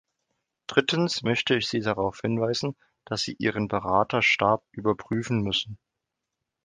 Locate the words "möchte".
1.21-1.53